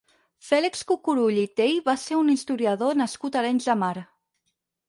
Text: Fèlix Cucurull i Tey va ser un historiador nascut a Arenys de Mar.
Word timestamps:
Fèlix 0.45 0.79
Cucurull 0.91 1.37
i 1.41 1.43
Tey 1.61 1.77
va 1.89 1.95
ser 2.05 2.19
un 2.21 2.31
historiador 2.37 2.99
nascut 3.03 3.39
a 3.39 3.43
Arenys 3.45 3.69
de 3.73 3.81
Mar. 3.85 3.95